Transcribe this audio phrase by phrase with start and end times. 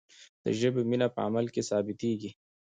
[0.43, 2.31] د ژبې مینه په عمل کې ثابتیږي.